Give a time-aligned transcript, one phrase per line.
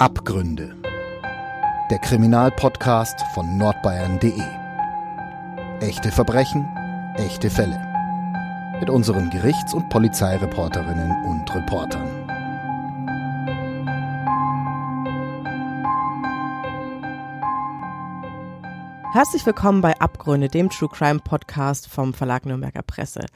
[0.00, 0.76] Abgründe.
[1.90, 4.40] Der Kriminalpodcast von nordbayern.de.
[5.80, 6.68] Echte Verbrechen,
[7.16, 7.76] echte Fälle.
[8.78, 12.06] Mit unseren Gerichts- und Polizeireporterinnen und Reportern.
[19.12, 23.26] Herzlich willkommen bei Abgründe, dem True Crime Podcast vom Verlag Nürnberger Presse.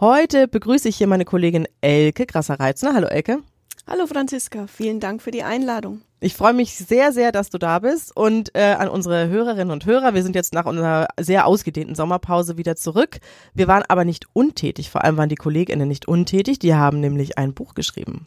[0.00, 2.94] Heute begrüße ich hier meine Kollegin Elke Grasser-Reitzner.
[2.94, 3.42] Hallo Elke.
[3.86, 6.05] Hallo Franziska, vielen Dank für die Einladung.
[6.18, 9.84] Ich freue mich sehr, sehr, dass du da bist und äh, an unsere Hörerinnen und
[9.84, 10.14] Hörer.
[10.14, 13.18] Wir sind jetzt nach unserer sehr ausgedehnten Sommerpause wieder zurück.
[13.52, 17.36] Wir waren aber nicht untätig, vor allem waren die Kolleginnen nicht untätig, die haben nämlich
[17.36, 18.26] ein Buch geschrieben.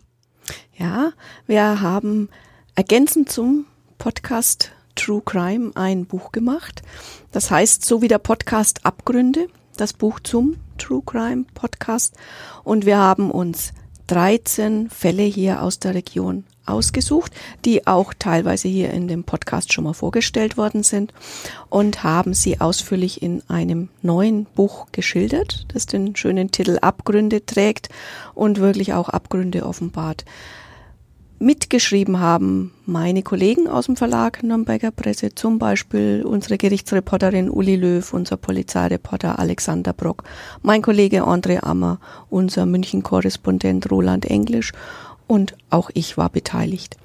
[0.78, 1.14] Ja,
[1.48, 2.30] wir haben
[2.76, 3.66] ergänzend zum
[3.98, 6.84] Podcast True Crime ein Buch gemacht.
[7.32, 12.16] Das heißt, so wie der Podcast Abgründe, das Buch zum True Crime Podcast.
[12.64, 13.74] Und wir haben uns
[14.10, 17.32] 13 Fälle hier aus der Region ausgesucht,
[17.64, 21.14] die auch teilweise hier in dem Podcast schon mal vorgestellt worden sind
[21.70, 27.90] und haben sie ausführlich in einem neuen Buch geschildert, das den schönen Titel Abgründe trägt
[28.34, 30.26] und wirklich auch Abgründe offenbart
[31.40, 38.14] mitgeschrieben haben meine Kollegen aus dem Verlag Nürnberger Presse, zum Beispiel unsere Gerichtsreporterin Uli Löw,
[38.14, 40.24] unser Polizeireporter Alexander Brock,
[40.62, 44.74] mein Kollege André Ammer, unser München-Korrespondent Roland Englisch
[45.28, 46.98] und auch ich war beteiligt.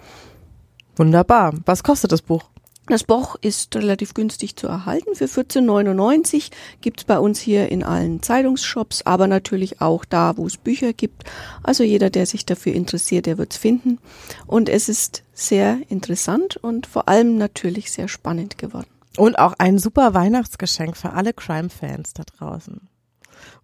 [0.97, 1.55] Wunderbar.
[1.67, 2.45] Was kostet das Buch?
[2.87, 5.15] Das Buch ist relativ günstig zu erhalten.
[5.15, 6.51] Für 14,99
[6.83, 11.25] gibt's bei uns hier in allen Zeitungsshops, aber natürlich auch da, wo es Bücher gibt.
[11.63, 13.99] Also jeder, der sich dafür interessiert, der wird's finden.
[14.47, 18.87] Und es ist sehr interessant und vor allem natürlich sehr spannend geworden.
[19.17, 22.89] Und auch ein super Weihnachtsgeschenk für alle Crime-Fans da draußen.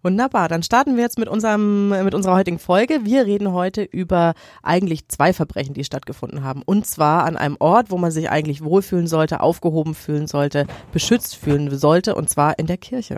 [0.03, 3.01] Wunderbar, dann starten wir jetzt mit unserem mit unserer heutigen Folge.
[3.03, 7.91] Wir reden heute über eigentlich zwei Verbrechen, die stattgefunden haben und zwar an einem Ort,
[7.91, 12.65] wo man sich eigentlich wohlfühlen sollte, aufgehoben fühlen sollte, beschützt fühlen sollte und zwar in
[12.65, 13.17] der Kirche.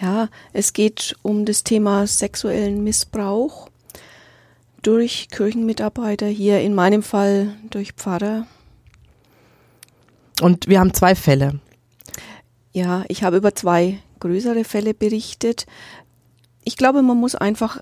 [0.00, 3.68] Ja, es geht um das Thema sexuellen Missbrauch
[4.82, 8.46] durch Kirchenmitarbeiter, hier in meinem Fall durch Pfarrer.
[10.42, 11.60] Und wir haben zwei Fälle.
[12.72, 15.66] Ja, ich habe über zwei größere Fälle berichtet.
[16.64, 17.80] Ich glaube, man muss einfach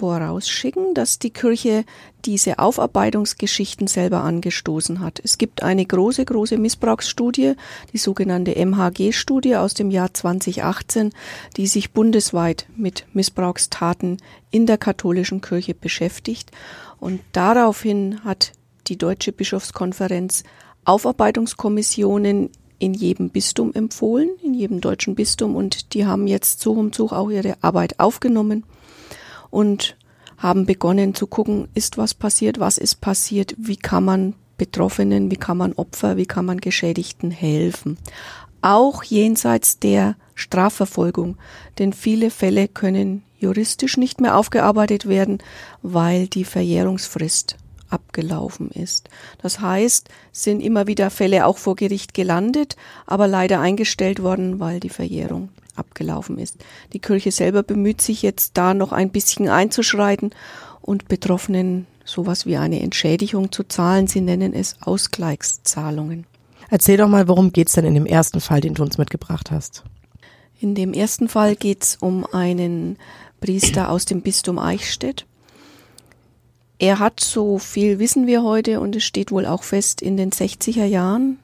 [0.00, 1.84] vorausschicken, dass die Kirche
[2.24, 5.20] diese Aufarbeitungsgeschichten selber angestoßen hat.
[5.22, 7.54] Es gibt eine große, große Missbrauchsstudie,
[7.92, 11.12] die sogenannte MHG-Studie aus dem Jahr 2018,
[11.56, 14.16] die sich bundesweit mit Missbrauchstaten
[14.50, 16.50] in der katholischen Kirche beschäftigt.
[16.98, 18.52] Und daraufhin hat
[18.86, 20.44] die Deutsche Bischofskonferenz
[20.84, 26.92] Aufarbeitungskommissionen in jedem Bistum empfohlen, in jedem deutschen Bistum und die haben jetzt Zug um
[26.92, 28.64] Zug auch ihre Arbeit aufgenommen
[29.50, 29.96] und
[30.38, 35.36] haben begonnen zu gucken, ist was passiert, was ist passiert, wie kann man Betroffenen, wie
[35.36, 37.98] kann man Opfer, wie kann man Geschädigten helfen.
[38.62, 41.36] Auch jenseits der Strafverfolgung,
[41.78, 45.38] denn viele Fälle können juristisch nicht mehr aufgearbeitet werden,
[45.82, 47.56] weil die Verjährungsfrist
[47.90, 49.10] abgelaufen ist.
[49.42, 54.80] Das heißt, sind immer wieder Fälle auch vor Gericht gelandet, aber leider eingestellt worden, weil
[54.80, 56.56] die Verjährung abgelaufen ist.
[56.92, 60.30] Die Kirche selber bemüht sich jetzt da noch ein bisschen einzuschreiten
[60.80, 64.06] und Betroffenen sowas wie eine Entschädigung zu zahlen.
[64.06, 66.26] Sie nennen es Ausgleichszahlungen.
[66.68, 69.84] Erzähl doch mal, worum geht's denn in dem ersten Fall, den du uns mitgebracht hast?
[70.60, 72.98] In dem ersten Fall geht's um einen
[73.40, 75.26] Priester aus dem Bistum Eichstätt.
[76.80, 80.30] Er hat, so viel wissen wir heute, und es steht wohl auch fest, in den
[80.30, 81.38] 60er Jahren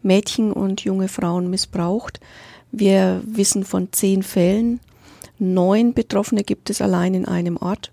[0.00, 2.20] Mädchen und junge Frauen missbraucht.
[2.70, 4.78] Wir wissen von zehn Fällen.
[5.40, 7.90] Neun Betroffene gibt es allein in einem Ort.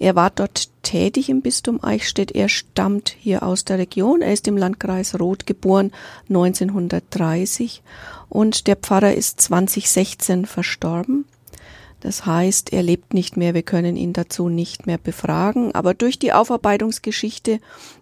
[0.00, 2.32] Er war dort tätig im Bistum Eichstätt.
[2.32, 4.20] Er stammt hier aus der Region.
[4.20, 5.92] Er ist im Landkreis Roth geboren
[6.30, 7.80] 1930
[8.28, 11.26] und der Pfarrer ist 2016 verstorben.
[12.04, 15.74] Das heißt, er lebt nicht mehr, wir können ihn dazu nicht mehr befragen.
[15.74, 17.60] Aber durch die Aufarbeitungsgeschichte,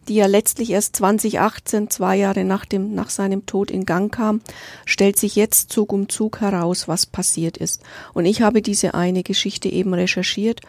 [0.08, 4.40] die ja letztlich erst 2018, zwei Jahre nach, dem, nach seinem Tod in Gang kam,
[4.86, 7.84] stellt sich jetzt Zug um Zug heraus, was passiert ist.
[8.12, 10.62] Und ich habe diese eine Geschichte eben recherchiert.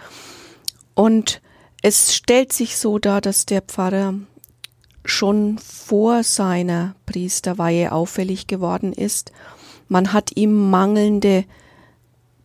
[0.94, 1.42] Und
[1.81, 4.13] es stellt sich so dar, dass der Pfarrer
[5.06, 9.31] schon vor seiner Priesterweihe auffällig geworden ist.
[9.88, 11.46] Man hat ihm mangelnde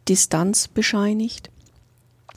[0.08, 1.50] Distanz bescheinigt.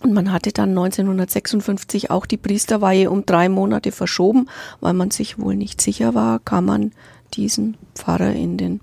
[0.01, 5.37] Und man hatte dann 1956 auch die Priesterweihe um drei Monate verschoben, weil man sich
[5.37, 6.91] wohl nicht sicher war, kann man
[7.33, 8.81] diesen Pfarrer in den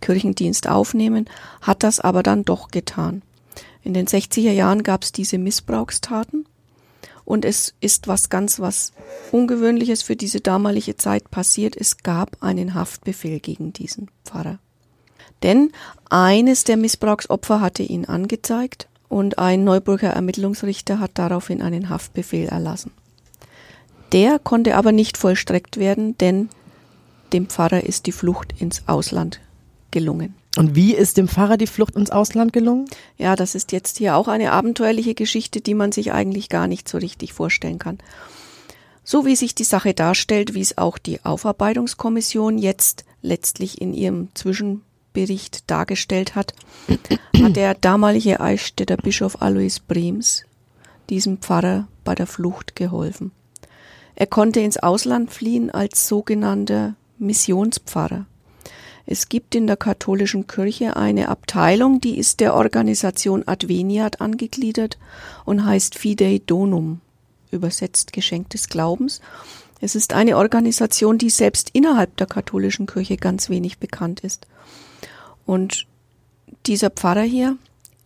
[0.00, 1.28] Kirchendienst aufnehmen,
[1.60, 3.22] hat das aber dann doch getan.
[3.82, 6.46] In den 60er Jahren gab es diese Missbrauchstaten
[7.24, 8.92] Und es ist was ganz was
[9.32, 11.74] Ungewöhnliches für diese damalige Zeit passiert.
[11.76, 14.58] Es gab einen Haftbefehl gegen diesen Pfarrer.
[15.44, 15.70] Denn
[16.08, 22.90] eines der Missbrauchsopfer hatte ihn angezeigt und ein Neuburger Ermittlungsrichter hat daraufhin einen Haftbefehl erlassen.
[24.12, 26.48] Der konnte aber nicht vollstreckt werden, denn
[27.34, 29.40] dem Pfarrer ist die Flucht ins Ausland
[29.90, 30.34] gelungen.
[30.56, 32.86] Und wie ist dem Pfarrer die Flucht ins Ausland gelungen?
[33.18, 36.88] Ja, das ist jetzt hier auch eine abenteuerliche Geschichte, die man sich eigentlich gar nicht
[36.88, 37.98] so richtig vorstellen kann.
[39.02, 44.28] So wie sich die Sache darstellt, wie es auch die Aufarbeitungskommission jetzt letztlich in ihrem
[45.14, 46.54] Zwischenbericht dargestellt hat,
[47.40, 50.44] hat der damalige Eichstätter Bischof Alois Brems
[51.08, 53.30] diesem Pfarrer bei der Flucht geholfen.
[54.16, 58.26] Er konnte ins Ausland fliehen als sogenannter Missionspfarrer.
[59.06, 64.98] Es gibt in der katholischen Kirche eine Abteilung, die ist der Organisation Adveniat angegliedert
[65.44, 67.00] und heißt Fidei Donum,
[67.50, 69.20] übersetzt Geschenk des Glaubens.
[69.80, 74.46] Es ist eine Organisation, die selbst innerhalb der katholischen Kirche ganz wenig bekannt ist.
[75.46, 75.86] Und
[76.66, 77.56] dieser Pfarrer hier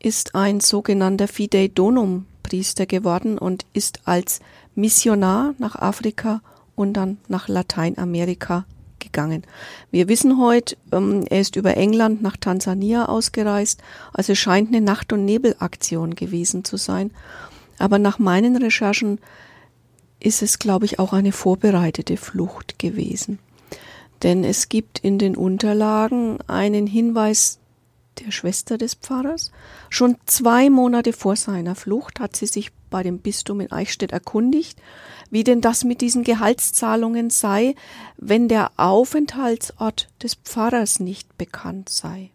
[0.00, 4.40] ist ein sogenannter Fidei Donum Priester geworden und ist als
[4.74, 6.40] Missionar nach Afrika
[6.76, 8.64] und dann nach Lateinamerika
[8.98, 9.42] gegangen.
[9.90, 13.80] Wir wissen heute, ähm, er ist über England nach Tansania ausgereist,
[14.12, 17.10] also es scheint eine Nacht- und Nebelaktion gewesen zu sein.
[17.78, 19.20] Aber nach meinen Recherchen
[20.20, 23.38] ist es, glaube ich, auch eine vorbereitete Flucht gewesen.
[24.22, 27.58] Denn es gibt in den Unterlagen einen Hinweis
[28.18, 29.52] der Schwester des Pfarrers.
[29.90, 34.80] Schon zwei Monate vor seiner Flucht hat sie sich bei dem Bistum in Eichstätt erkundigt,
[35.30, 37.74] wie denn das mit diesen Gehaltszahlungen sei,
[38.16, 42.30] wenn der Aufenthaltsort des Pfarrers nicht bekannt sei.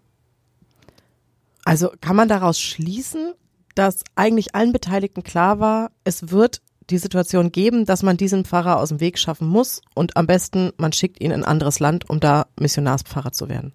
[1.65, 3.33] Also kann man daraus schließen,
[3.75, 8.79] dass eigentlich allen Beteiligten klar war, es wird die Situation geben, dass man diesen Pfarrer
[8.79, 12.09] aus dem Weg schaffen muss und am besten man schickt ihn in ein anderes Land,
[12.09, 13.73] um da Missionarspfarrer zu werden.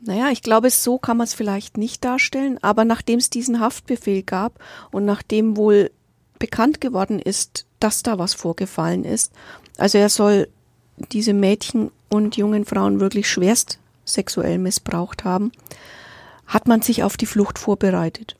[0.00, 4.22] Naja, ich glaube, so kann man es vielleicht nicht darstellen, aber nachdem es diesen Haftbefehl
[4.22, 4.58] gab
[4.90, 5.90] und nachdem wohl
[6.38, 9.32] bekannt geworden ist, dass da was vorgefallen ist,
[9.78, 10.48] also er soll
[11.12, 15.52] diese Mädchen und jungen Frauen wirklich schwerst sexuell missbraucht haben,
[16.46, 18.36] hat man sich auf die Flucht vorbereitet.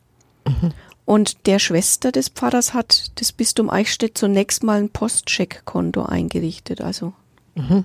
[0.46, 0.72] Mhm.
[1.04, 6.80] Und der Schwester des Pfarrers hat das Bistum Eichstätt zunächst mal ein Postcheckkonto eingerichtet.
[6.80, 7.12] Also
[7.54, 7.84] mhm.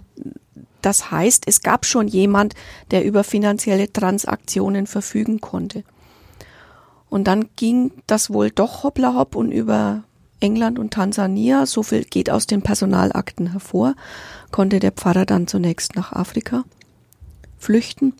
[0.81, 2.55] Das heißt, es gab schon jemand,
[2.91, 5.83] der über finanzielle Transaktionen verfügen konnte.
[7.09, 10.03] Und dann ging das wohl doch hoppla hopp und über
[10.39, 13.95] England und Tansania, so viel geht aus den Personalakten hervor,
[14.51, 16.63] konnte der Pfarrer dann zunächst nach Afrika
[17.57, 18.13] flüchten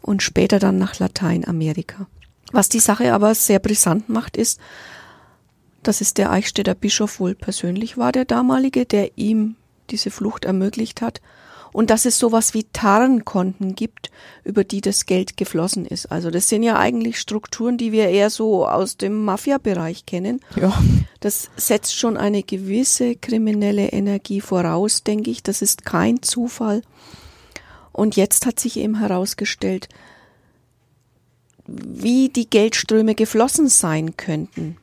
[0.00, 2.06] und später dann nach Lateinamerika.
[2.54, 4.60] Was die Sache aber sehr brisant macht, ist,
[5.82, 9.56] dass es der Eichstätter Bischof wohl persönlich war, der damalige, der ihm
[9.90, 11.20] diese Flucht ermöglicht hat
[11.72, 14.12] und dass es sowas wie Tarnkonten gibt,
[14.44, 16.12] über die das Geld geflossen ist.
[16.12, 20.40] Also das sind ja eigentlich Strukturen, die wir eher so aus dem Mafia-Bereich kennen.
[20.54, 20.72] Ja.
[21.18, 25.42] Das setzt schon eine gewisse kriminelle Energie voraus, denke ich.
[25.42, 26.82] Das ist kein Zufall.
[27.90, 29.88] Und jetzt hat sich eben herausgestellt,
[31.66, 34.76] wie die Geldströme geflossen sein könnten.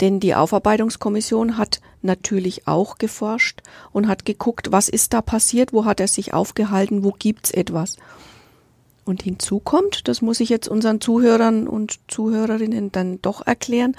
[0.00, 3.62] Denn die Aufarbeitungskommission hat natürlich auch geforscht
[3.92, 7.96] und hat geguckt, was ist da passiert, wo hat er sich aufgehalten, wo gibt's etwas.
[9.04, 13.96] Und hinzu kommt, das muss ich jetzt unseren Zuhörern und Zuhörerinnen dann doch erklären,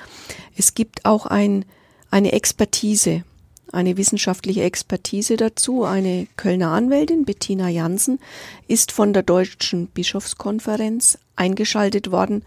[0.55, 1.65] es gibt auch ein,
[2.11, 3.23] eine Expertise,
[3.71, 5.83] eine wissenschaftliche Expertise dazu.
[5.83, 8.19] Eine Kölner Anwältin, Bettina Jansen,
[8.67, 12.43] ist von der Deutschen Bischofskonferenz eingeschaltet worden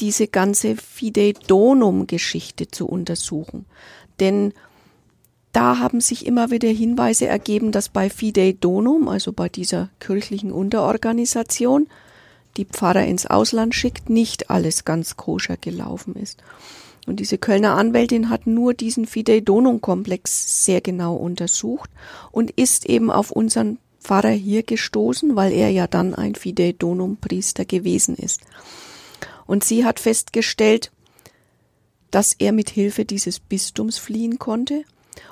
[0.00, 3.66] diese ganze Fidei Donum-Geschichte zu untersuchen.
[4.18, 4.52] Denn
[5.52, 10.52] da haben sich immer wieder Hinweise ergeben, dass bei Fidei Donum, also bei dieser kirchlichen
[10.52, 11.88] Unterorganisation,
[12.56, 16.42] die Pfarrer ins Ausland schickt, nicht alles ganz koscher gelaufen ist.
[17.10, 21.90] Und diese Kölner Anwältin hat nur diesen Fidei Donum Komplex sehr genau untersucht
[22.30, 27.16] und ist eben auf unseren Pfarrer hier gestoßen, weil er ja dann ein Fidei Donum
[27.16, 28.42] Priester gewesen ist.
[29.44, 30.92] Und sie hat festgestellt,
[32.12, 34.84] dass er mit Hilfe dieses Bistums fliehen konnte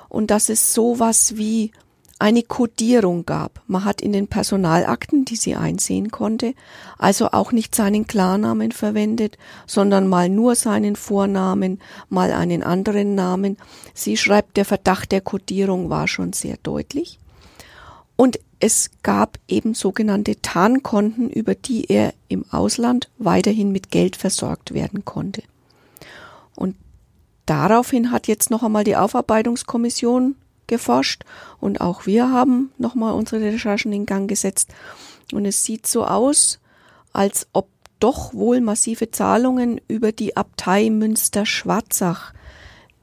[0.09, 1.71] und dass es sowas wie
[2.19, 3.61] eine Kodierung gab.
[3.67, 6.53] Man hat in den Personalakten, die sie einsehen konnte,
[6.97, 13.57] also auch nicht seinen Klarnamen verwendet, sondern mal nur seinen Vornamen, mal einen anderen Namen.
[13.93, 17.19] Sie schreibt, der Verdacht der Kodierung war schon sehr deutlich.
[18.17, 24.73] Und es gab eben sogenannte Tarnkonten, über die er im Ausland weiterhin mit Geld versorgt
[24.73, 25.41] werden konnte.
[26.53, 26.75] Und
[27.45, 30.35] daraufhin hat jetzt noch einmal die Aufarbeitungskommission
[30.69, 31.23] geforscht
[31.59, 34.69] und auch wir haben nochmal unsere Recherchen in Gang gesetzt.
[35.33, 36.59] Und es sieht so aus,
[37.11, 37.67] als ob
[37.99, 42.33] doch wohl massive Zahlungen über die Abtei Münster-Schwarzach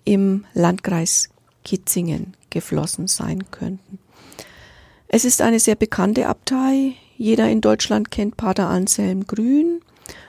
[0.05, 1.29] im Landkreis
[1.65, 3.99] Kitzingen geflossen sein könnten.
[5.09, 6.95] Es ist eine sehr bekannte Abtei.
[7.17, 9.81] Jeder in Deutschland kennt Pater Anselm Grün.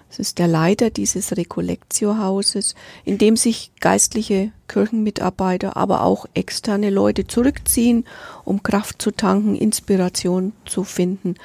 [0.10, 7.28] Es ist der Leiter dieses Recollectio-Hauses, in dem sich geistliche Kirchenmitarbeiter, aber auch externe Leute
[7.28, 8.06] zurückziehen,
[8.46, 11.36] um Kraft zu tanken, Inspiration zu finden,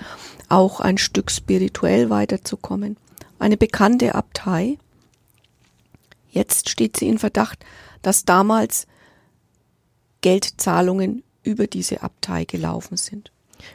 [0.48, 2.96] auch ein Stück spirituell weiterzukommen.
[3.38, 4.78] Eine bekannte Abtei.
[6.30, 7.64] Jetzt steht sie in Verdacht,
[8.00, 8.86] dass damals
[10.20, 13.32] Geldzahlungen über diese Abtei gelaufen sind.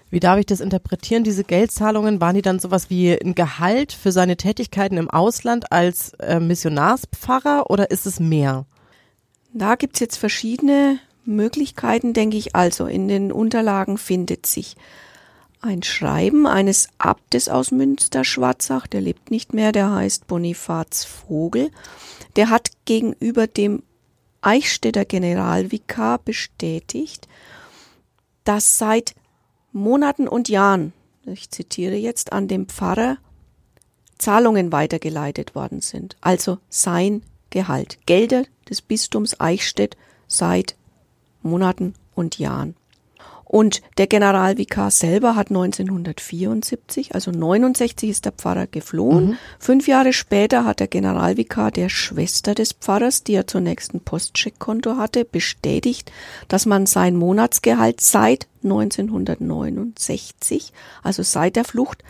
[0.10, 1.24] Wie darf ich das interpretieren?
[1.24, 6.14] Diese Geldzahlungen, waren die dann sowas wie ein Gehalt für seine Tätigkeiten im Ausland als
[6.20, 8.66] äh, Missionarspfarrer oder ist es mehr?
[9.54, 12.56] Da gibt's jetzt verschiedene Möglichkeiten, denke ich.
[12.56, 14.76] Also in den Unterlagen findet sich
[15.62, 21.72] ein Schreiben eines Abtes aus Münster-Schwarzach, der lebt nicht mehr, der heißt Bonifaz Vogel.
[22.36, 23.84] Der hat gegenüber dem
[24.42, 27.28] Eichstätter Generalvikar bestätigt,
[28.44, 29.16] dass seit
[29.78, 30.94] Monaten und Jahren,
[31.26, 33.18] ich zitiere jetzt, an den Pfarrer
[34.18, 36.18] Zahlungen weitergeleitet worden sind.
[36.22, 38.00] Also sein Gehalt.
[38.06, 39.96] Gelder des Bistums Eichstätt
[40.28, 40.76] seit
[41.44, 42.76] Monaten und Jahren.
[43.48, 49.28] Und der Generalvikar selber hat 1974, also 69 ist der Pfarrer geflohen.
[49.28, 49.38] Mhm.
[49.58, 54.98] Fünf Jahre später hat der Generalvikar der Schwester des Pfarrers, die er zunächst ein Postcheckkonto
[54.98, 56.12] hatte, bestätigt,
[56.50, 62.04] dass man sein Monatsgehalt seit 1969, also seit der Flucht,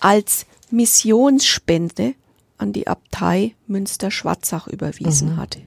[0.00, 2.14] als Missionsspende
[2.58, 5.36] an die Abtei Münster-Schwarzach überwiesen mhm.
[5.36, 5.60] hatte.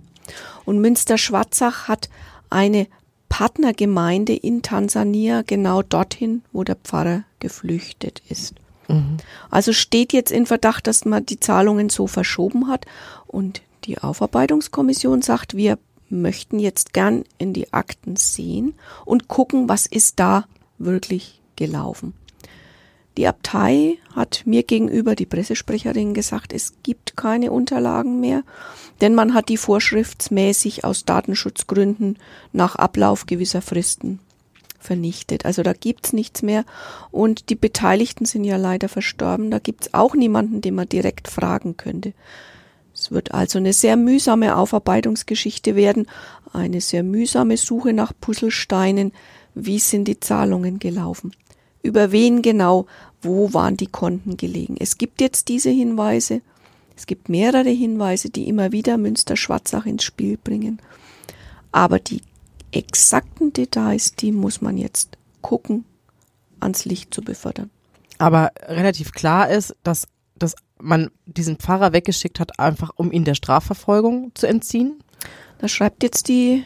[0.65, 2.09] Und Münster-Schwarzach hat
[2.49, 2.87] eine
[3.29, 8.55] Partnergemeinde in Tansania genau dorthin, wo der Pfarrer geflüchtet ist.
[8.87, 9.17] Mhm.
[9.49, 12.85] Also steht jetzt in Verdacht, dass man die Zahlungen so verschoben hat
[13.27, 15.77] und die Aufarbeitungskommission sagt, wir
[16.09, 18.73] möchten jetzt gern in die Akten sehen
[19.05, 20.45] und gucken, was ist da
[20.79, 22.13] wirklich gelaufen.
[23.17, 28.43] Die Abtei hat mir gegenüber die Pressesprecherin gesagt, es gibt keine Unterlagen mehr,
[29.01, 32.17] denn man hat die vorschriftsmäßig aus Datenschutzgründen
[32.53, 34.19] nach Ablauf gewisser Fristen
[34.79, 35.45] vernichtet.
[35.45, 36.63] Also da gibt's nichts mehr
[37.11, 39.51] und die Beteiligten sind ja leider verstorben.
[39.51, 42.13] Da gibt's auch niemanden, den man direkt fragen könnte.
[42.93, 46.07] Es wird also eine sehr mühsame Aufarbeitungsgeschichte werden,
[46.51, 49.13] eine sehr mühsame Suche nach Puzzlesteinen.
[49.55, 51.33] Wie sind die Zahlungen gelaufen?
[51.81, 52.85] Über wen genau?
[53.21, 54.75] Wo waren die Konten gelegen?
[54.79, 56.41] Es gibt jetzt diese Hinweise.
[56.95, 60.81] Es gibt mehrere Hinweise, die immer wieder Münster-Schwarzach ins Spiel bringen.
[61.71, 62.21] Aber die
[62.71, 65.85] exakten Details, die muss man jetzt gucken,
[66.59, 67.69] ans Licht zu befördern.
[68.17, 70.07] Aber relativ klar ist, dass,
[70.37, 74.99] dass man diesen Pfarrer weggeschickt hat, einfach um ihn der Strafverfolgung zu entziehen?
[75.59, 76.63] Da schreibt jetzt die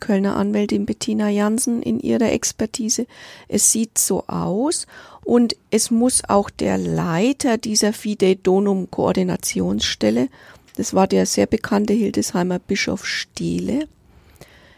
[0.00, 3.06] Kölner Anwältin Bettina Jansen in ihrer Expertise.
[3.48, 4.86] Es sieht so aus
[5.24, 10.28] und es muss auch der Leiter dieser Fidei Donum Koordinationsstelle,
[10.76, 13.86] das war der sehr bekannte Hildesheimer Bischof Steele,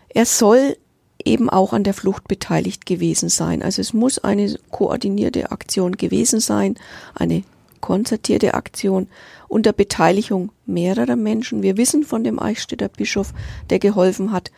[0.09, 0.77] er soll
[1.25, 3.63] eben auch an der Flucht beteiligt gewesen sein.
[3.63, 6.77] Also es muss eine koordinierte Aktion gewesen sein,
[7.15, 7.45] eine
[7.81, 9.09] konzertierte Aktion
[9.49, 11.63] unter Beteiligung mehrerer Menschen.
[11.63, 13.33] Wir wissen von dem Eichstätter Bischof,
[13.71, 14.51] der geholfen hat.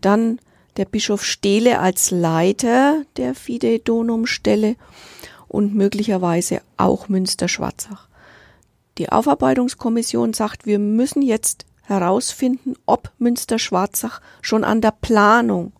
[0.00, 0.40] Dann
[0.76, 4.76] der Bischof Stehle als Leiter der Fidei Donum Stelle
[5.48, 8.08] und möglicherweise auch Münster-Schwarzach.
[8.98, 15.72] Die Aufarbeitungskommission sagt, wir müssen jetzt herausfinden, ob Münster-Schwarzach schon an der Planung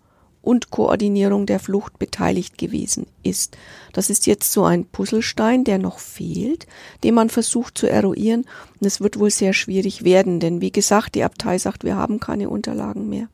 [0.43, 3.57] und Koordinierung der Flucht beteiligt gewesen ist.
[3.93, 6.67] Das ist jetzt so ein Puzzlestein, der noch fehlt,
[7.05, 8.47] den man versucht zu eruieren.
[8.81, 12.21] Und es wird wohl sehr schwierig werden, denn wie gesagt, die Abtei sagt, wir haben
[12.21, 13.29] keine Unterlagen mehr.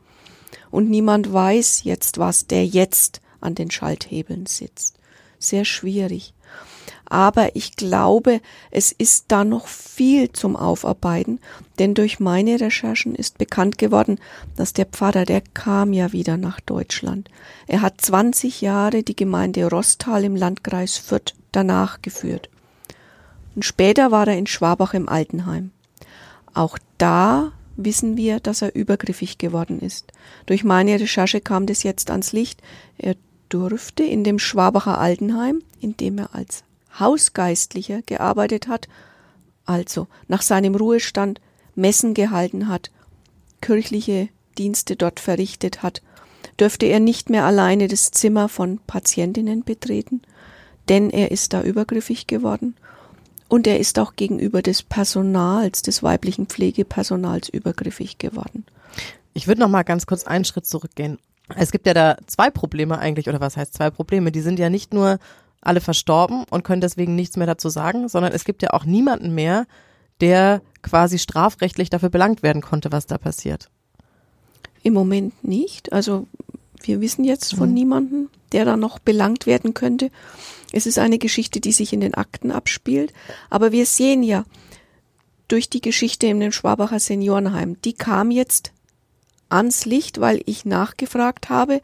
[0.77, 4.99] Und niemand weiß jetzt, was der jetzt an den Schalthebeln sitzt.
[5.39, 6.35] Sehr schwierig.
[7.07, 11.41] Aber ich glaube, es ist da noch viel zum Aufarbeiten,
[11.79, 14.21] denn durch meine Recherchen ist bekannt geworden,
[14.57, 17.31] dass der Pfarrer, der kam ja wieder nach Deutschland.
[17.67, 22.51] Er hat 20 Jahre die Gemeinde Rostal im Landkreis Fürth danach geführt.
[23.55, 25.71] Und später war er in Schwabach im Altenheim.
[26.53, 30.13] Auch da wissen wir, dass er übergriffig geworden ist.
[30.47, 32.63] Durch meine Recherche kam das jetzt ans Licht.
[32.99, 33.17] Er
[33.49, 36.65] durfte in dem Schwabacher Altenheim, in dem er als
[36.99, 38.89] Hausgeistlicher gearbeitet hat,
[39.65, 41.41] also nach seinem Ruhestand
[41.75, 42.91] Messen gehalten hat,
[43.61, 46.03] kirchliche Dienste dort verrichtet hat,
[46.59, 50.23] dürfte er nicht mehr alleine das Zimmer von Patientinnen betreten,
[50.89, 52.77] denn er ist da übergriffig geworden
[53.49, 58.65] und er ist auch gegenüber des Personals, des weiblichen Pflegepersonals übergriffig geworden.
[59.35, 61.19] Ich würde noch mal ganz kurz einen Schritt zurückgehen.
[61.55, 64.33] Es gibt ja da zwei Probleme eigentlich, oder was heißt zwei Probleme?
[64.33, 65.19] Die sind ja nicht nur
[65.61, 69.35] alle verstorben und können deswegen nichts mehr dazu sagen, sondern es gibt ja auch niemanden
[69.35, 69.67] mehr,
[70.21, 73.69] der quasi strafrechtlich dafür belangt werden konnte, was da passiert.
[74.83, 75.93] Im Moment nicht.
[75.93, 76.27] Also
[76.83, 77.75] wir wissen jetzt von mhm.
[77.75, 80.11] niemandem, der da noch belangt werden könnte.
[80.73, 83.13] Es ist eine Geschichte, die sich in den Akten abspielt.
[83.51, 84.45] Aber wir sehen ja
[85.49, 88.73] durch die Geschichte in dem Schwabacher Seniorenheim, die kam jetzt
[89.49, 91.81] ans Licht, weil ich nachgefragt habe,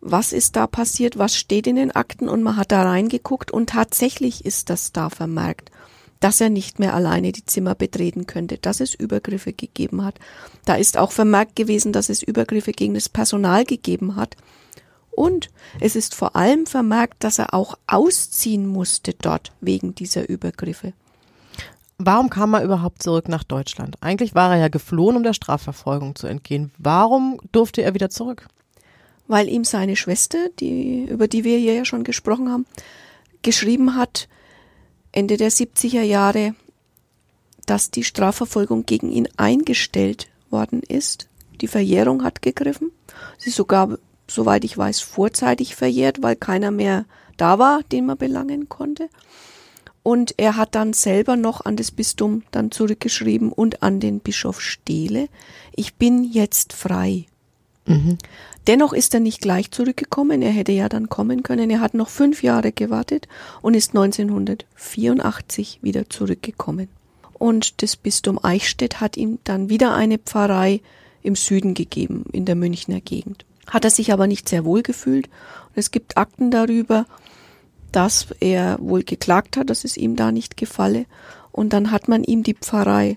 [0.00, 3.70] was ist da passiert, was steht in den Akten und man hat da reingeguckt und
[3.70, 5.70] tatsächlich ist das da vermerkt,
[6.20, 10.18] dass er nicht mehr alleine die Zimmer betreten könnte, dass es Übergriffe gegeben hat.
[10.64, 14.36] Da ist auch vermerkt gewesen, dass es Übergriffe gegen das Personal gegeben hat.
[15.10, 20.92] Und es ist vor allem vermerkt, dass er auch ausziehen musste dort wegen dieser Übergriffe.
[21.98, 23.96] Warum kam er überhaupt zurück nach Deutschland?
[24.02, 26.70] Eigentlich war er ja geflohen, um der Strafverfolgung zu entgehen.
[26.76, 28.48] Warum durfte er wieder zurück?
[29.26, 32.66] Weil ihm seine Schwester, die, über die wir hier ja schon gesprochen haben,
[33.40, 34.28] geschrieben hat,
[35.16, 36.54] Ende der 70er Jahre,
[37.64, 41.30] dass die Strafverfolgung gegen ihn eingestellt worden ist.
[41.62, 42.92] Die Verjährung hat gegriffen.
[43.38, 43.96] Sie ist sogar,
[44.28, 47.06] soweit ich weiß, vorzeitig verjährt, weil keiner mehr
[47.38, 49.08] da war, den man belangen konnte.
[50.02, 54.60] Und er hat dann selber noch an das Bistum dann zurückgeschrieben und an den Bischof
[54.60, 55.28] Steele,
[55.74, 57.24] ich bin jetzt frei.
[57.86, 58.18] Mhm.
[58.66, 61.70] Dennoch ist er nicht gleich zurückgekommen, er hätte ja dann kommen können.
[61.70, 63.28] Er hat noch fünf Jahre gewartet
[63.62, 66.88] und ist 1984 wieder zurückgekommen.
[67.32, 70.80] Und das Bistum Eichstätt hat ihm dann wieder eine Pfarrei
[71.22, 73.44] im Süden gegeben, in der Münchner Gegend.
[73.68, 75.26] Hat er sich aber nicht sehr wohl gefühlt.
[75.26, 77.06] Und es gibt Akten darüber,
[77.92, 81.06] dass er wohl geklagt hat, dass es ihm da nicht gefalle.
[81.52, 83.16] Und dann hat man ihm die Pfarrei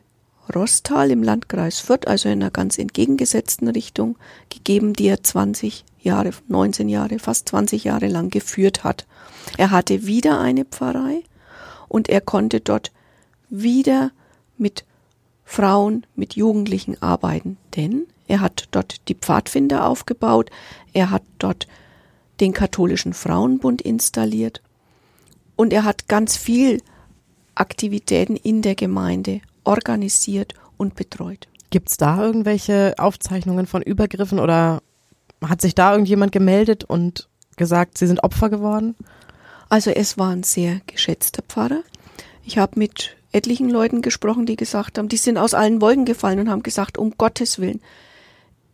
[0.54, 4.18] Rostal im Landkreis Fürth, also in einer ganz entgegengesetzten Richtung,
[4.50, 9.06] gegeben, die er 20 Jahre, 19 Jahre, fast 20 Jahre lang geführt hat.
[9.58, 11.24] Er hatte wieder eine Pfarrei
[11.88, 12.92] und er konnte dort
[13.50, 14.12] wieder
[14.58, 14.86] mit
[15.46, 20.52] Frauen, mit Jugendlichen arbeiten, denn er hat dort die Pfadfinder aufgebaut,
[20.94, 21.68] er hat dort
[22.40, 24.62] den katholischen Frauenbund installiert
[25.56, 26.82] und er hat ganz viel
[27.56, 31.48] Aktivitäten in der Gemeinde organisiert und betreut.
[31.70, 34.82] Gibt es da irgendwelche Aufzeichnungen von Übergriffen oder
[35.44, 38.96] hat sich da irgendjemand gemeldet und gesagt, sie sind Opfer geworden?
[39.70, 41.84] Also es war ein sehr geschätzter Pfarrer.
[42.44, 46.40] Ich habe mit etlichen Leuten gesprochen, die gesagt haben, die sind aus allen Wolken gefallen
[46.40, 47.82] und haben gesagt, um Gottes Willen,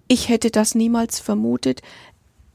[0.07, 1.81] ich hätte das niemals vermutet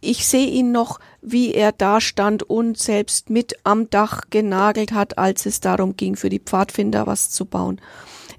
[0.00, 5.18] ich sehe ihn noch, wie er da stand und selbst mit am Dach genagelt hat,
[5.18, 7.80] als es darum ging, für die Pfadfinder was zu bauen.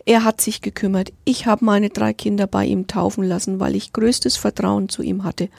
[0.06, 1.14] Er hat sich gekümmert.
[1.26, 5.24] Ich habe meine drei Kinder bei ihm taufen lassen, weil ich größtes Vertrauen zu ihm
[5.24, 5.50] hatte.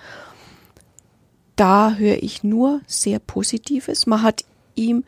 [1.56, 4.06] Da höre ich nur sehr Positives.
[4.06, 5.04] Man hat ihm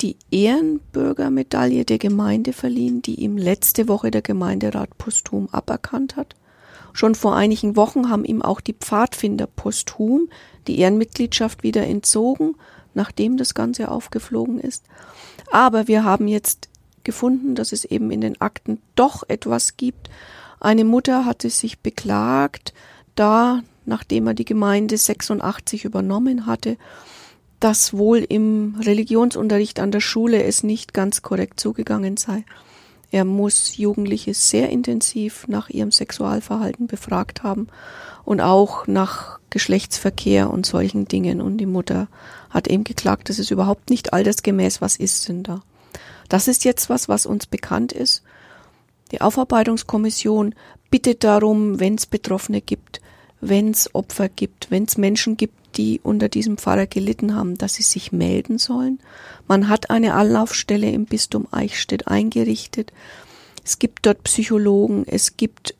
[0.00, 6.34] die Ehrenbürgermedaille der Gemeinde verliehen, die ihm letzte Woche der Gemeinderat posthum aberkannt hat.
[6.92, 10.28] Schon vor einigen Wochen haben ihm auch die Pfadfinder posthum
[10.66, 12.54] die Ehrenmitgliedschaft wieder entzogen,
[12.94, 14.84] nachdem das Ganze aufgeflogen ist.
[15.50, 16.68] Aber wir haben jetzt
[17.04, 20.10] gefunden, dass es eben in den Akten doch etwas gibt.
[20.60, 22.72] Eine Mutter hatte sich beklagt,
[23.14, 26.76] da, nachdem er die Gemeinde 86 übernommen hatte,
[27.60, 32.44] dass wohl im Religionsunterricht an der Schule es nicht ganz korrekt zugegangen sei.
[33.12, 37.68] Er muss Jugendliche sehr intensiv nach ihrem Sexualverhalten befragt haben
[38.24, 41.42] und auch nach Geschlechtsverkehr und solchen Dingen.
[41.42, 42.08] Und die Mutter
[42.48, 44.80] hat eben geklagt, das ist überhaupt nicht altersgemäß.
[44.80, 45.62] Was ist denn da?
[46.32, 48.22] Das ist jetzt was, was uns bekannt ist.
[49.10, 50.54] Die Aufarbeitungskommission
[50.90, 53.02] bittet darum, wenn es Betroffene gibt,
[53.42, 57.74] wenn es Opfer gibt, wenn es Menschen gibt, die unter diesem Pfarrer gelitten haben, dass
[57.74, 58.98] sie sich melden sollen.
[59.46, 62.94] Man hat eine Anlaufstelle im Bistum Eichstätt eingerichtet.
[63.62, 65.74] Es gibt dort Psychologen, es gibt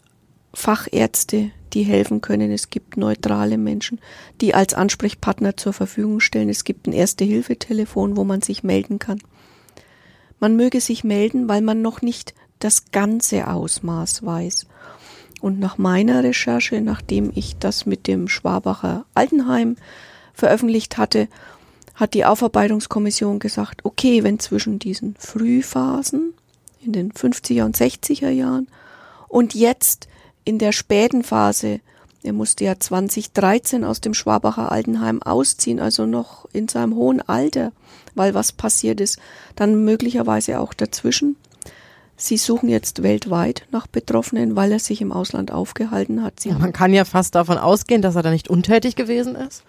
[0.52, 2.52] Fachärzte, die helfen können.
[2.52, 4.00] Es gibt neutrale Menschen,
[4.42, 6.50] die als Ansprechpartner zur Verfügung stellen.
[6.50, 9.22] Es gibt ein Erste-Hilfe-Telefon, wo man sich melden kann.
[10.42, 14.66] Man möge sich melden, weil man noch nicht das ganze Ausmaß weiß.
[15.40, 19.76] Und nach meiner Recherche, nachdem ich das mit dem Schwabacher Altenheim
[20.34, 21.28] veröffentlicht hatte,
[21.94, 26.34] hat die Aufarbeitungskommission gesagt, okay, wenn zwischen diesen Frühphasen
[26.84, 28.66] in den 50er und 60er Jahren
[29.28, 30.08] und jetzt
[30.44, 31.78] in der späten Phase,
[32.24, 37.70] er musste ja 2013 aus dem Schwabacher Altenheim ausziehen, also noch in seinem hohen Alter,
[38.14, 39.18] weil was passiert ist,
[39.56, 41.36] dann möglicherweise auch dazwischen.
[42.16, 46.38] Sie suchen jetzt weltweit nach Betroffenen, weil er sich im Ausland aufgehalten hat.
[46.40, 49.64] Sie Man kann ja fast davon ausgehen, dass er da nicht untätig gewesen ist.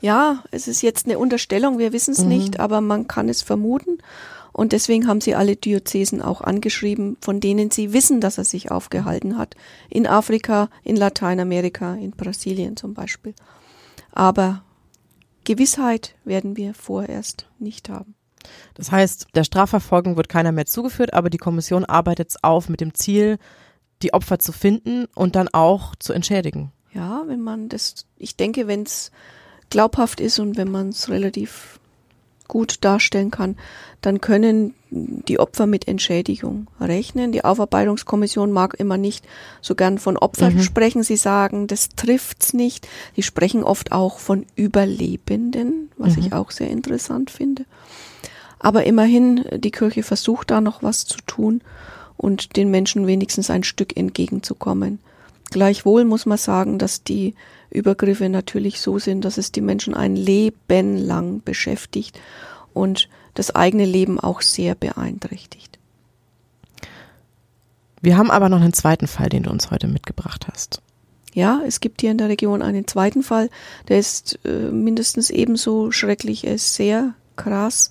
[0.00, 2.28] Ja, es ist jetzt eine Unterstellung, wir wissen es mhm.
[2.28, 3.98] nicht, aber man kann es vermuten.
[4.52, 8.70] Und deswegen haben sie alle Diözesen auch angeschrieben, von denen sie wissen, dass er sich
[8.70, 9.56] aufgehalten hat.
[9.88, 13.34] In Afrika, in Lateinamerika, in Brasilien zum Beispiel.
[14.12, 14.62] Aber
[15.44, 18.14] Gewissheit werden wir vorerst nicht haben.
[18.74, 22.80] Das heißt, der Strafverfolgung wird keiner mehr zugeführt, aber die Kommission arbeitet es auf mit
[22.80, 23.38] dem Ziel,
[24.02, 26.72] die Opfer zu finden und dann auch zu entschädigen.
[26.92, 29.10] Ja, wenn man das, ich denke, wenn es
[29.70, 31.80] glaubhaft ist und wenn man es relativ
[32.48, 33.56] gut darstellen kann,
[34.00, 37.32] dann können die Opfer mit Entschädigung rechnen.
[37.32, 39.26] Die Aufarbeitungskommission mag immer nicht
[39.60, 40.62] so gern von Opfern mhm.
[40.62, 41.02] sprechen.
[41.02, 42.86] Sie sagen, das trifft's nicht.
[43.16, 46.22] Sie sprechen oft auch von Überlebenden, was mhm.
[46.22, 47.64] ich auch sehr interessant finde.
[48.58, 51.60] Aber immerhin, die Kirche versucht da noch was zu tun
[52.16, 55.00] und den Menschen wenigstens ein Stück entgegenzukommen.
[55.54, 57.36] Gleichwohl muss man sagen, dass die
[57.70, 62.18] Übergriffe natürlich so sind, dass es die Menschen ein Leben lang beschäftigt
[62.72, 65.78] und das eigene Leben auch sehr beeinträchtigt.
[68.02, 70.82] Wir haben aber noch einen zweiten Fall, den du uns heute mitgebracht hast.
[71.34, 73.48] Ja, es gibt hier in der Region einen zweiten Fall,
[73.86, 77.90] der ist äh, mindestens ebenso schrecklich, er ist sehr krass.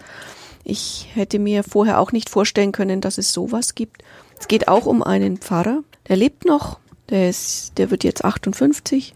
[0.65, 4.03] Ich hätte mir vorher auch nicht vorstellen können, dass es sowas gibt.
[4.37, 9.13] Es geht auch um einen Pfarrer, der lebt noch, der ist, der wird jetzt 58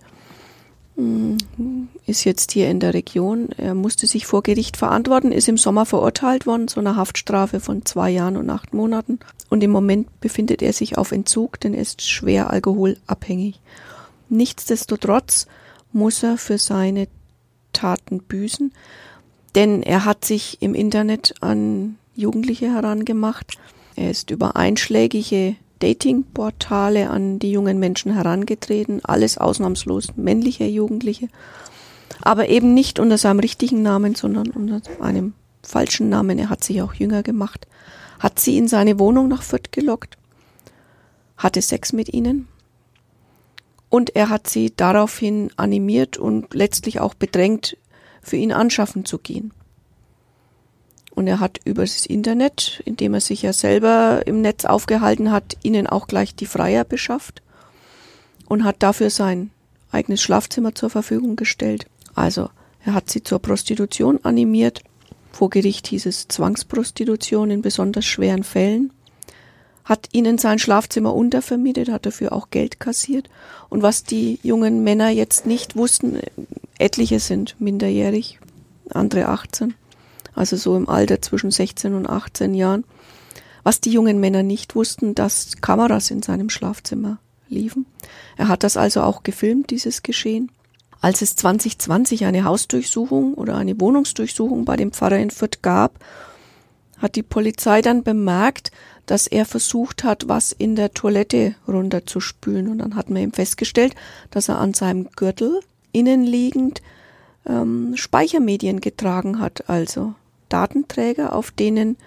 [2.07, 3.49] ist jetzt hier in der Region.
[3.57, 7.85] Er musste sich vor Gericht verantworten, ist im Sommer verurteilt worden zu einer Haftstrafe von
[7.85, 9.19] zwei Jahren und acht Monaten.
[9.49, 13.61] Und im Moment befindet er sich auf Entzug, denn er ist schwer alkoholabhängig.
[14.29, 15.45] Nichtsdestotrotz
[15.93, 17.07] muss er für seine
[17.73, 18.73] Taten büßen,
[19.53, 23.59] denn er hat sich im Internet an Jugendliche herangemacht.
[23.95, 31.27] Er ist über einschlägige Datingportale an die jungen Menschen herangetreten, alles ausnahmslos männliche Jugendliche,
[32.21, 36.39] aber eben nicht unter seinem richtigen Namen, sondern unter einem falschen Namen.
[36.39, 37.67] Er hat sich auch jünger gemacht,
[38.19, 40.17] hat sie in seine Wohnung nach Fürth gelockt,
[41.37, 42.47] hatte Sex mit ihnen
[43.89, 47.77] und er hat sie daraufhin animiert und letztlich auch bedrängt,
[48.21, 49.51] für ihn anschaffen zu gehen.
[51.17, 55.57] Und er hat über das Internet, indem er sich ja selber im Netz aufgehalten hat,
[55.63, 57.41] ihnen auch gleich die Freier beschafft
[58.45, 59.49] und hat dafür sein
[59.91, 61.87] eigenes Schlafzimmer zur Verfügung gestellt.
[62.13, 62.51] Also
[62.85, 64.83] er hat sie zur Prostitution animiert.
[65.31, 68.93] Vor Gericht hieß es Zwangsprostitution in besonders schweren Fällen.
[69.85, 73.27] Hat ihnen sein Schlafzimmer untervermietet, hat dafür auch Geld kassiert.
[73.69, 76.19] Und was die jungen Männer jetzt nicht wussten,
[76.77, 78.37] etliche sind minderjährig,
[78.91, 79.73] andere 18
[80.37, 82.83] also so im Alter zwischen 16 und 18 Jahren.
[83.63, 87.19] Was die jungen Männer nicht wussten, dass Kameras in seinem Schlafzimmer
[87.49, 87.85] liefen.
[88.37, 90.51] Er hat das also auch gefilmt, dieses Geschehen.
[91.01, 95.99] Als es 2020 eine Hausdurchsuchung oder eine Wohnungsdurchsuchung bei dem Pfarrer in Fürth gab,
[96.97, 98.71] hat die Polizei dann bemerkt,
[99.05, 102.67] dass er versucht hat, was in der Toilette runterzuspülen.
[102.67, 103.95] Und dann hat man ihm festgestellt,
[104.31, 105.59] dass er an seinem Gürtel
[105.91, 106.81] innenliegend
[107.45, 110.15] ähm, Speichermedien getragen hat, also
[110.49, 111.97] Datenträger, auf denen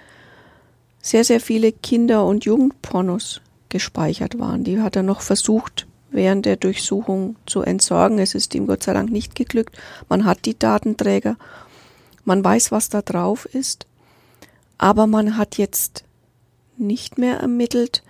[1.02, 4.64] sehr, sehr viele Kinder- und Jugendpornos gespeichert waren.
[4.64, 8.18] Die hat er noch versucht, während der Durchsuchung zu entsorgen.
[8.18, 9.76] Es ist ihm Gott sei Dank nicht geglückt.
[10.08, 11.36] Man hat die Datenträger.
[12.24, 13.86] Man weiß, was da drauf ist.
[14.76, 16.04] Aber man hat jetzt
[16.76, 18.02] nicht mehr ermittelt,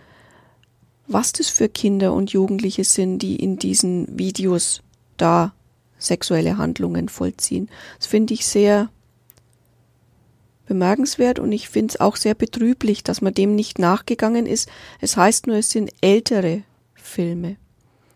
[1.06, 4.82] was das für Kinder und Jugendliche sind, die in diesen Videos
[5.16, 5.52] da
[5.98, 7.68] sexuelle Handlungen vollziehen.
[7.98, 8.88] Das finde ich sehr
[10.70, 14.68] bemerkenswert und ich finde es auch sehr betrüblich, dass man dem nicht nachgegangen ist.
[15.00, 16.62] Es heißt nur, es sind ältere
[16.94, 17.56] Filme.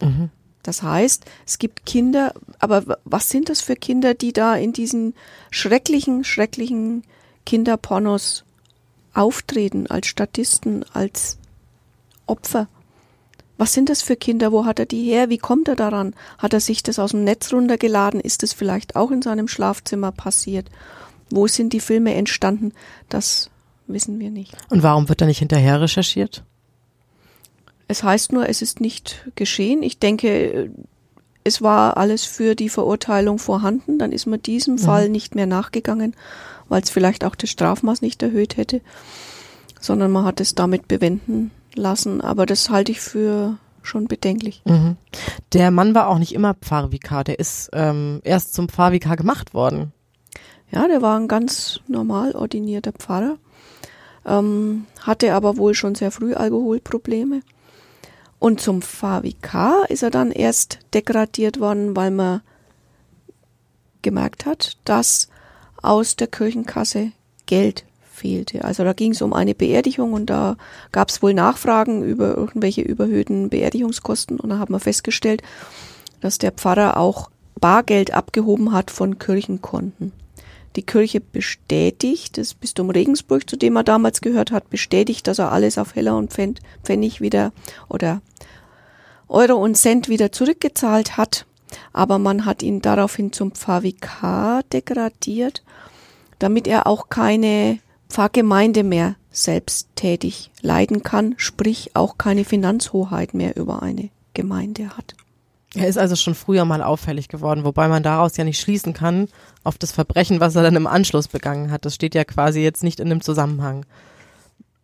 [0.00, 0.30] Mhm.
[0.62, 5.14] Das heißt, es gibt Kinder, aber was sind das für Kinder, die da in diesen
[5.50, 7.02] schrecklichen, schrecklichen
[7.44, 8.44] Kinderpornos
[9.14, 11.38] auftreten als Statisten, als
[12.26, 12.68] Opfer?
[13.58, 14.52] Was sind das für Kinder?
[14.52, 15.28] Wo hat er die her?
[15.28, 16.14] Wie kommt er daran?
[16.38, 18.20] Hat er sich das aus dem Netz runtergeladen?
[18.20, 20.70] Ist es vielleicht auch in seinem Schlafzimmer passiert?
[21.34, 22.72] Wo sind die Filme entstanden?
[23.08, 23.50] Das
[23.88, 24.56] wissen wir nicht.
[24.70, 26.44] Und warum wird da nicht hinterher recherchiert?
[27.88, 29.82] Es heißt nur, es ist nicht geschehen.
[29.82, 30.70] Ich denke,
[31.42, 33.98] es war alles für die Verurteilung vorhanden.
[33.98, 34.78] Dann ist man diesem mhm.
[34.78, 36.14] Fall nicht mehr nachgegangen,
[36.68, 38.80] weil es vielleicht auch das Strafmaß nicht erhöht hätte,
[39.80, 42.20] sondern man hat es damit bewenden lassen.
[42.20, 44.62] Aber das halte ich für schon bedenklich.
[44.64, 44.96] Mhm.
[45.52, 49.92] Der Mann war auch nicht immer Pfarrvikar, der ist ähm, erst zum Pfarrvikar gemacht worden.
[50.74, 53.38] Ja, der war ein ganz normal ordinierter Pfarrer,
[54.26, 57.42] ähm, hatte aber wohl schon sehr früh Alkoholprobleme.
[58.40, 62.40] Und zum Pfarrvikar ist er dann erst degradiert worden, weil man
[64.02, 65.28] gemerkt hat, dass
[65.80, 67.12] aus der Kirchenkasse
[67.46, 68.64] Geld fehlte.
[68.64, 70.56] Also da ging es um eine Beerdigung und da
[70.90, 75.42] gab es wohl Nachfragen über irgendwelche überhöhten Beerdigungskosten und da hat man festgestellt,
[76.20, 80.12] dass der Pfarrer auch Bargeld abgehoben hat von Kirchenkonten.
[80.76, 85.52] Die Kirche bestätigt, das Bistum Regensburg, zu dem er damals gehört hat, bestätigt, dass er
[85.52, 87.52] alles auf Heller und Pfennig wieder
[87.88, 88.22] oder
[89.28, 91.46] Euro und Cent wieder zurückgezahlt hat.
[91.92, 95.62] Aber man hat ihn daraufhin zum Pfarrvikar degradiert,
[96.38, 103.82] damit er auch keine Pfarrgemeinde mehr selbsttätig leiten kann, sprich auch keine Finanzhoheit mehr über
[103.82, 105.14] eine Gemeinde hat.
[105.76, 109.28] Er ist also schon früher mal auffällig geworden, wobei man daraus ja nicht schließen kann
[109.64, 111.84] auf das Verbrechen, was er dann im Anschluss begangen hat.
[111.84, 113.84] Das steht ja quasi jetzt nicht in dem Zusammenhang.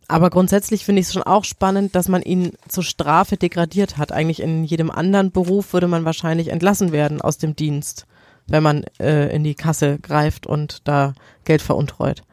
[0.07, 4.11] Aber grundsätzlich finde ich es schon auch spannend, dass man ihn zur Strafe degradiert hat.
[4.11, 8.07] Eigentlich in jedem anderen Beruf würde man wahrscheinlich entlassen werden aus dem Dienst,
[8.47, 11.13] wenn man äh, in die Kasse greift und da
[11.45, 12.23] Geld veruntreut.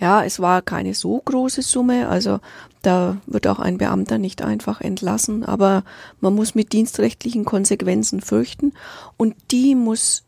[0.00, 2.40] Ja, es war keine so große Summe, also
[2.82, 5.84] da wird auch ein Beamter nicht einfach entlassen, aber
[6.20, 8.72] man muss mit dienstrechtlichen Konsequenzen fürchten
[9.16, 10.24] und die muss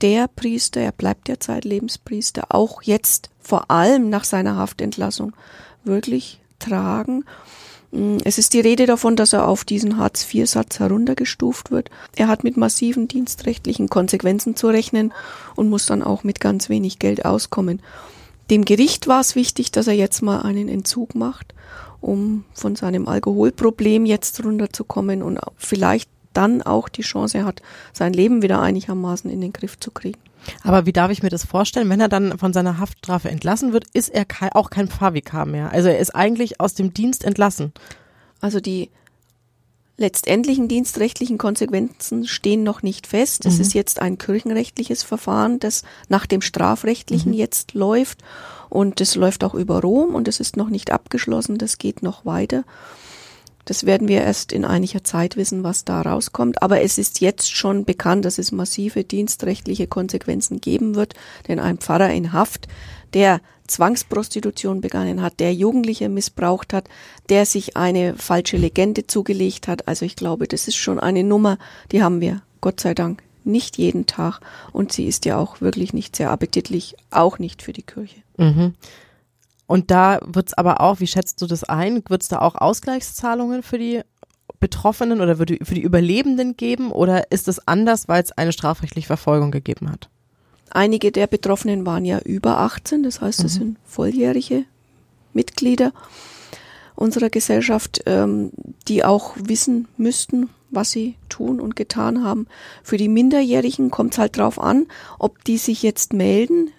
[0.00, 5.32] der Priester, er bleibt ja Zeitlebenspriester, auch jetzt vor allem nach seiner Haftentlassung
[5.84, 7.24] wirklich tragen.
[7.92, 11.90] Mm, es ist die Rede davon, dass er auf diesen Hartz-IV-Satz heruntergestuft wird.
[12.16, 15.12] Er hat mit massiven dienstrechtlichen Konsequenzen zu rechnen
[15.54, 17.80] und muss dann auch mit ganz wenig Geld auskommen.
[18.52, 21.54] Dem Gericht war es wichtig, dass er jetzt mal einen Entzug macht,
[22.02, 27.62] um von seinem Alkoholproblem jetzt runterzukommen und vielleicht dann auch die Chance hat,
[27.94, 30.20] sein Leben wieder einigermaßen in den Griff zu kriegen.
[30.64, 31.88] Aber wie darf ich mir das vorstellen?
[31.88, 35.72] Wenn er dann von seiner Haftstrafe entlassen wird, ist er auch kein Pfarrvikar mehr.
[35.72, 37.72] Also er ist eigentlich aus dem Dienst entlassen.
[38.42, 38.90] Also die
[40.02, 43.46] letztendlichen dienstrechtlichen Konsequenzen stehen noch nicht fest.
[43.46, 43.60] Es mhm.
[43.62, 47.38] ist jetzt ein kirchenrechtliches Verfahren, das nach dem strafrechtlichen mhm.
[47.38, 48.18] jetzt läuft.
[48.68, 51.56] Und es läuft auch über Rom und es ist noch nicht abgeschlossen.
[51.56, 52.64] Das geht noch weiter.
[53.64, 56.62] Das werden wir erst in einiger Zeit wissen, was da rauskommt.
[56.62, 61.14] Aber es ist jetzt schon bekannt, dass es massive dienstrechtliche Konsequenzen geben wird.
[61.48, 62.66] Denn ein Pfarrer in Haft,
[63.14, 66.88] der Zwangsprostitution begangen hat, der Jugendliche missbraucht hat,
[67.28, 69.88] der sich eine falsche Legende zugelegt hat.
[69.88, 71.58] Also ich glaube, das ist schon eine Nummer,
[71.90, 74.40] die haben wir, Gott sei Dank, nicht jeden Tag.
[74.72, 78.22] Und sie ist ja auch wirklich nicht sehr appetitlich, auch nicht für die Kirche.
[78.36, 78.74] Mhm.
[79.66, 82.02] Und da wird es aber auch, wie schätzt du das ein?
[82.08, 84.02] Wird es da auch Ausgleichszahlungen für die
[84.60, 86.92] Betroffenen oder für die, für die Überlebenden geben?
[86.92, 90.08] Oder ist es anders, weil es eine strafrechtliche Verfolgung gegeben hat?
[90.74, 93.58] Einige der Betroffenen waren ja über 18, das heißt, es mhm.
[93.58, 94.64] sind volljährige
[95.34, 95.92] Mitglieder
[96.94, 98.52] unserer Gesellschaft, ähm,
[98.88, 102.46] die auch wissen müssten, was sie tun und getan haben.
[102.82, 104.86] Für die Minderjährigen kommt es halt drauf an,
[105.18, 106.70] ob die sich jetzt melden.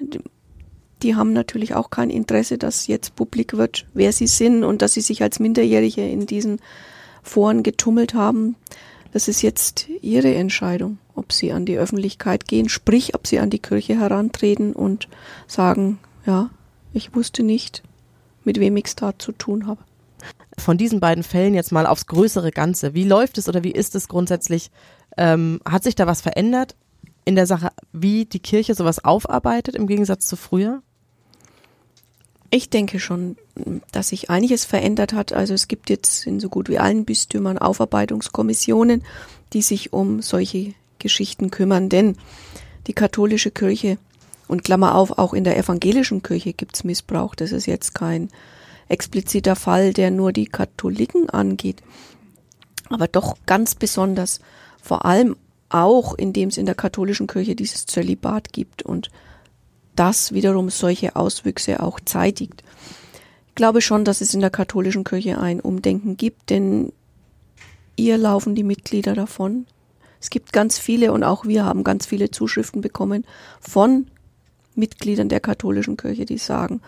[1.03, 4.93] Die haben natürlich auch kein Interesse, dass jetzt publik wird, wer sie sind und dass
[4.93, 6.59] sie sich als Minderjährige in diesen
[7.21, 8.55] Foren getummelt haben.
[9.11, 13.49] Das ist jetzt ihre Entscheidung, ob sie an die Öffentlichkeit gehen, sprich, ob sie an
[13.49, 15.07] die Kirche herantreten und
[15.47, 16.49] sagen, ja,
[16.93, 17.83] ich wusste nicht,
[18.43, 19.81] mit wem ich es da zu tun habe.
[20.57, 22.93] Von diesen beiden Fällen jetzt mal aufs größere Ganze.
[22.93, 24.71] Wie läuft es oder wie ist es grundsätzlich?
[25.17, 26.75] Ähm, hat sich da was verändert
[27.25, 30.81] in der Sache, wie die Kirche sowas aufarbeitet im Gegensatz zu früher?
[32.49, 33.35] Ich denke schon,
[33.91, 35.33] dass sich einiges verändert hat.
[35.33, 39.03] Also es gibt jetzt in so gut wie allen Bistümern Aufarbeitungskommissionen,
[39.53, 41.89] die sich um solche Geschichten kümmern.
[41.89, 42.17] Denn
[42.87, 43.99] die katholische Kirche
[44.47, 47.35] und Klammer auf, auch in der evangelischen Kirche gibt's Missbrauch.
[47.35, 48.29] Das ist jetzt kein
[48.89, 51.83] expliziter Fall, der nur die Katholiken angeht.
[52.89, 54.39] Aber doch ganz besonders,
[54.81, 55.35] vor allem
[55.69, 59.09] auch, indem es in der katholischen Kirche dieses Zölibat gibt und
[59.95, 62.63] das wiederum solche Auswüchse auch zeitigt.
[63.49, 66.91] Ich glaube schon, dass es in der katholischen Kirche ein Umdenken gibt, denn
[67.95, 69.65] ihr laufen die Mitglieder davon.
[70.23, 73.25] Es gibt ganz viele und auch wir haben ganz viele Zuschriften bekommen
[73.59, 74.07] von
[74.73, 76.79] Mitgliedern der katholischen Kirche, die sagen,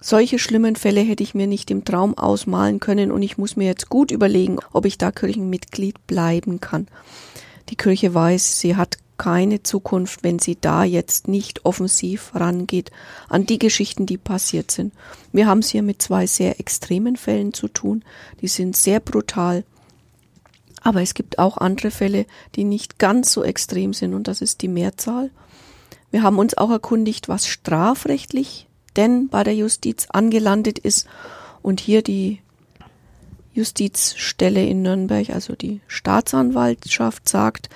[0.00, 3.66] solche schlimmen Fälle hätte ich mir nicht im Traum ausmalen können und ich muss mir
[3.66, 6.88] jetzt gut überlegen, ob ich da Kirchenmitglied bleiben kann.
[7.68, 12.90] Die Kirche weiß, sie hat keine Zukunft, wenn sie da jetzt nicht offensiv rangeht
[13.28, 14.92] an die Geschichten, die passiert sind.
[15.30, 18.02] Wir haben es hier mit zwei sehr extremen Fällen zu tun.
[18.40, 19.62] Die sind sehr brutal.
[20.80, 24.62] Aber es gibt auch andere Fälle, die nicht ganz so extrem sind und das ist
[24.62, 25.30] die Mehrzahl.
[26.10, 31.06] Wir haben uns auch erkundigt, was strafrechtlich denn bei der Justiz angelandet ist
[31.62, 32.40] und hier die
[33.52, 37.68] Justizstelle in Nürnberg, also die Staatsanwaltschaft sagt,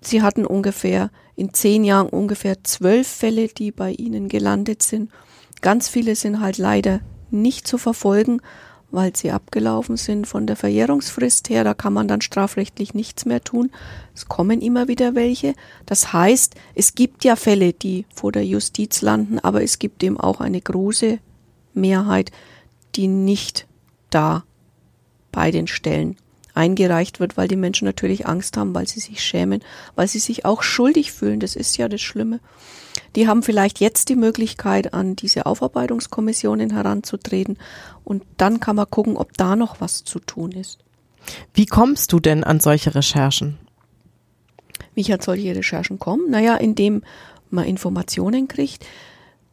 [0.00, 5.10] sie hatten ungefähr in zehn Jahren ungefähr zwölf Fälle, die bei ihnen gelandet sind.
[5.60, 8.40] Ganz viele sind halt leider nicht zu verfolgen,
[8.96, 11.64] weil sie abgelaufen sind von der Verjährungsfrist her.
[11.64, 13.70] Da kann man dann strafrechtlich nichts mehr tun.
[14.14, 15.52] Es kommen immer wieder welche.
[15.84, 20.18] Das heißt, es gibt ja Fälle, die vor der Justiz landen, aber es gibt eben
[20.18, 21.18] auch eine große
[21.74, 22.32] Mehrheit,
[22.94, 23.66] die nicht
[24.08, 24.44] da
[25.30, 26.16] bei den Stellen
[26.56, 29.62] eingereicht wird, weil die Menschen natürlich Angst haben, weil sie sich schämen,
[29.94, 31.40] weil sie sich auch schuldig fühlen.
[31.40, 32.40] Das ist ja das Schlimme.
[33.14, 37.58] Die haben vielleicht jetzt die Möglichkeit, an diese Aufarbeitungskommissionen heranzutreten
[38.04, 40.78] und dann kann man gucken, ob da noch was zu tun ist.
[41.52, 43.58] Wie kommst du denn an solche Recherchen?
[44.94, 46.28] Wie ich an solche Recherchen komme?
[46.28, 47.02] Naja, indem
[47.50, 48.86] man Informationen kriegt.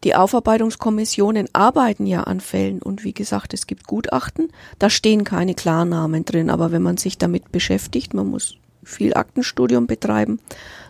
[0.04, 4.52] Die Aufarbeitungskommissionen arbeiten ja an Fällen und wie gesagt, es gibt Gutachten.
[4.78, 9.88] Da stehen keine Klarnamen drin, aber wenn man sich damit beschäftigt, man muss viel Aktenstudium
[9.88, 10.40] betreiben,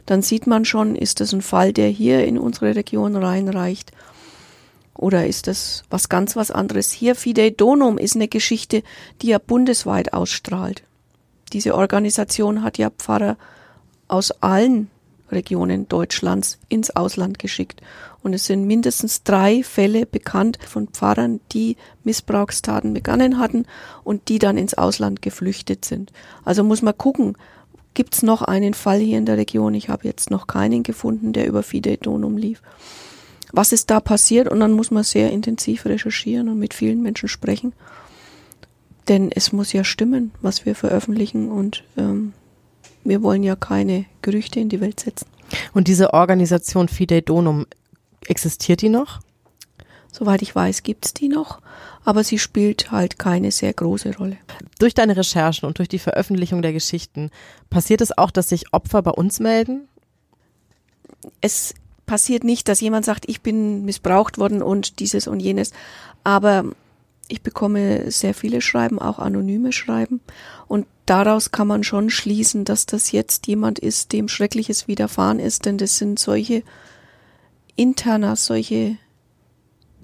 [0.07, 3.91] dann sieht man schon, ist das ein Fall, der hier in unsere Region reinreicht
[4.95, 6.91] oder ist das was ganz was anderes?
[6.91, 8.83] Hier Fidei Donum ist eine Geschichte,
[9.21, 10.83] die ja bundesweit ausstrahlt.
[11.51, 13.37] Diese Organisation hat ja Pfarrer
[14.07, 14.89] aus allen
[15.33, 17.81] Regionen Deutschlands ins Ausland geschickt.
[18.21, 23.65] Und es sind mindestens drei Fälle bekannt von Pfarrern, die Missbrauchstaten begangen hatten
[24.03, 26.11] und die dann ins Ausland geflüchtet sind.
[26.45, 27.35] Also muss man gucken,
[27.93, 29.75] Gibt es noch einen Fall hier in der Region?
[29.75, 32.61] Ich habe jetzt noch keinen gefunden, der über Fidei Donum lief.
[33.51, 34.47] Was ist da passiert?
[34.47, 37.73] Und dann muss man sehr intensiv recherchieren und mit vielen Menschen sprechen.
[39.07, 42.33] Denn es muss ja stimmen, was wir veröffentlichen und ähm,
[43.03, 45.27] wir wollen ja keine Gerüchte in die Welt setzen.
[45.73, 47.65] Und diese Organisation Fidei Donum,
[48.27, 49.19] existiert die noch?
[50.11, 51.59] Soweit ich weiß, gibt's die noch
[52.05, 54.37] aber sie spielt halt keine sehr große Rolle.
[54.79, 57.31] Durch deine Recherchen und durch die Veröffentlichung der Geschichten
[57.69, 59.87] passiert es auch, dass sich Opfer bei uns melden?
[61.39, 61.73] Es
[62.05, 65.71] passiert nicht, dass jemand sagt, ich bin missbraucht worden und dieses und jenes,
[66.23, 66.65] aber
[67.27, 70.21] ich bekomme sehr viele Schreiben, auch anonyme Schreiben
[70.67, 75.65] und daraus kann man schon schließen, dass das jetzt jemand ist, dem Schreckliches widerfahren ist,
[75.65, 76.63] denn das sind solche
[77.75, 78.97] interner, solche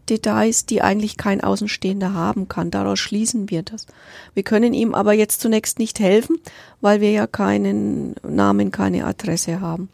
[0.10, 2.72] Details, die eigentlich kein Außenstehender haben kann.
[2.72, 3.86] Daraus schließen wir das.
[4.34, 6.38] Wir können ihm aber jetzt zunächst nicht helfen,
[6.82, 9.90] weil wir ja keinen Namen, keine Adresse haben.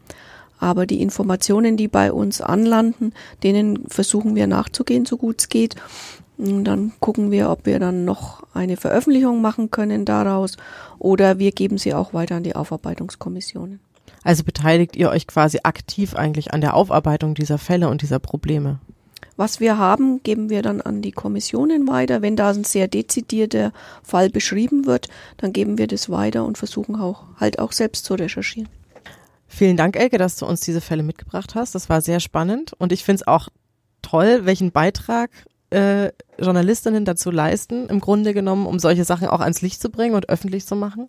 [0.58, 3.12] Aber die Informationen, die bei uns anlanden,
[3.42, 5.76] denen versuchen wir nachzugehen, so gut es geht.
[6.38, 10.56] Dann gucken wir, ob wir dann noch eine Veröffentlichung machen können daraus
[10.98, 13.80] oder wir geben sie auch weiter an die Aufarbeitungskommissionen.
[14.22, 18.80] Also beteiligt ihr euch quasi aktiv eigentlich an der Aufarbeitung dieser Fälle und dieser Probleme?
[19.36, 22.22] Was wir haben, geben wir dann an die Kommissionen weiter.
[22.22, 23.72] Wenn da ein sehr dezidierter
[24.02, 28.14] Fall beschrieben wird, dann geben wir das weiter und versuchen auch halt auch selbst zu
[28.14, 28.68] recherchieren.
[29.46, 31.74] Vielen Dank, Elke, dass du uns diese Fälle mitgebracht hast.
[31.74, 33.48] Das war sehr spannend und ich finde es auch
[34.02, 35.30] toll, welchen Beitrag
[35.70, 40.14] äh, Journalistinnen dazu leisten, im Grunde genommen, um solche Sachen auch ans Licht zu bringen
[40.14, 41.06] und öffentlich zu machen.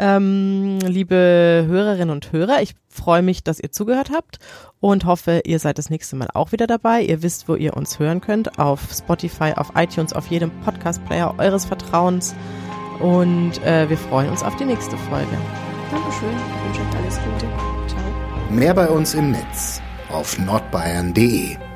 [0.00, 4.38] Ähm, liebe Hörerinnen und Hörer, ich freue mich, dass ihr zugehört habt
[4.78, 7.02] und hoffe, ihr seid das nächste Mal auch wieder dabei.
[7.02, 11.64] Ihr wisst, wo ihr uns hören könnt, auf Spotify, auf iTunes, auf jedem Podcast-Player eures
[11.64, 12.36] Vertrauens.
[13.00, 15.36] Und äh, wir freuen uns auf die nächste Folge.
[15.90, 16.28] Dankeschön.
[16.30, 17.46] Ich wünsche euch alles Gute.
[17.88, 18.50] Ciao.
[18.50, 21.67] Mehr bei uns im Netz auf nordbayern.de